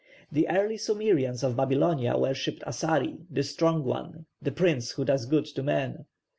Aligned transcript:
The 0.31 0.49
early 0.49 0.77
Sumerians 0.77 1.43
of 1.43 1.55
Babylonia 1.55 2.17
worshipped 2.17 2.63
Asari, 2.65 3.19
'the 3.29 3.43
strong 3.43 3.83
one,' 3.85 4.25
'the 4.41 4.51
prince 4.53 4.91
who 4.93 5.05
does 5.05 5.27
good 5.27 5.45
to 5.53 5.61
men.' 5.61 6.05